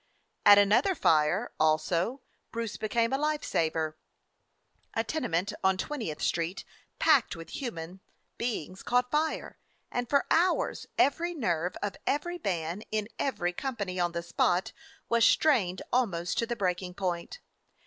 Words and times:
At 0.47 0.57
another 0.57 0.95
fire, 0.95 1.51
also, 1.59 2.21
Bruce 2.51 2.75
became 2.75 3.13
a 3.13 3.19
life 3.19 3.43
saver. 3.43 3.99
A 4.95 5.03
tenement 5.03 5.53
on 5.63 5.77
Twentieth 5.77 6.23
Street 6.23 6.65
packed 6.97 7.35
with 7.35 7.51
human 7.61 7.99
beings 8.35 8.81
caught 8.81 9.11
fire, 9.11 9.59
and 9.91 10.09
for 10.09 10.25
hours 10.31 10.87
every 10.97 11.35
nerve 11.35 11.77
of 11.83 11.97
every 12.07 12.41
man 12.43 12.81
in 12.89 13.09
every 13.19 13.53
company 13.53 13.99
on 13.99 14.13
the 14.13 14.23
spot 14.23 14.71
was 15.07 15.23
strained 15.23 15.83
almost 15.93 16.35
to 16.39 16.47
the 16.47 16.55
breaking 16.55 16.95
point. 16.95 17.39